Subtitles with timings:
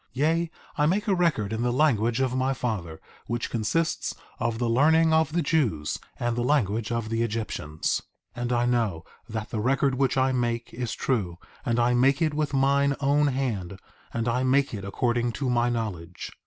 [0.01, 4.57] 1:2 Yea, I make a record in the language of my father, which consists of
[4.57, 8.01] the learning of the Jews and the language of the Egyptians.
[8.35, 12.19] 1:3 And I know that the record which I make is true; and I make
[12.19, 13.79] it with mine own hand;
[14.11, 16.31] and I make it according to my knowledge.